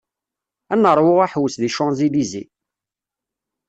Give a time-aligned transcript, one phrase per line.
[0.73, 2.51] Ad neṛwu aḥewwes di Champs-Elysées.